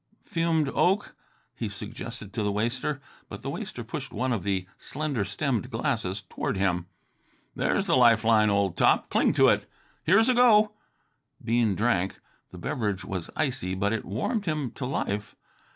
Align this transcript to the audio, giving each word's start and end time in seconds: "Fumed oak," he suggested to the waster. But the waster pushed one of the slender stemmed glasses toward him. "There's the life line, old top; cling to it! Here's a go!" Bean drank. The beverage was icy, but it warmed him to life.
"Fumed 0.23 0.67
oak," 0.73 1.15
he 1.53 1.69
suggested 1.69 2.33
to 2.33 2.41
the 2.41 2.51
waster. 2.51 2.99
But 3.29 3.43
the 3.43 3.51
waster 3.51 3.83
pushed 3.83 4.11
one 4.11 4.33
of 4.33 4.41
the 4.43 4.65
slender 4.75 5.23
stemmed 5.23 5.69
glasses 5.69 6.23
toward 6.27 6.57
him. 6.57 6.87
"There's 7.55 7.85
the 7.85 7.95
life 7.95 8.23
line, 8.23 8.49
old 8.49 8.75
top; 8.77 9.11
cling 9.11 9.33
to 9.33 9.47
it! 9.49 9.69
Here's 10.03 10.27
a 10.27 10.33
go!" 10.33 10.71
Bean 11.43 11.75
drank. 11.75 12.19
The 12.51 12.57
beverage 12.57 13.05
was 13.05 13.29
icy, 13.35 13.75
but 13.75 13.93
it 13.93 14.03
warmed 14.03 14.47
him 14.47 14.71
to 14.71 14.87
life. 14.87 15.35